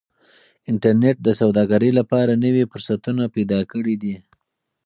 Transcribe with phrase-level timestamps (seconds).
[0.69, 4.15] انټرنيټ د سوداګرۍ لپاره نوي فرصتونه پیدا کړي دي.